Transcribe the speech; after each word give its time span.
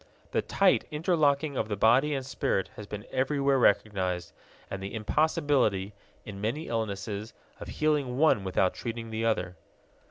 The 0.31 0.41
tight 0.41 0.85
interlocking 0.89 1.55
of 1.55 1.67
the 1.67 1.75
body 1.75 2.15
and 2.15 2.25
spirit 2.25 2.71
has 2.75 2.87
been 2.87 3.05
everywhere 3.11 3.59
recognized, 3.59 4.33
and 4.67 4.81
the 4.81 4.95
impossibility, 4.95 5.93
in 6.25 6.41
many 6.41 6.67
illnesses, 6.67 7.35
of 7.59 7.67
healing 7.67 8.17
one 8.17 8.43
without 8.43 8.73
treating 8.73 9.11
the 9.11 9.25
other. 9.25 9.57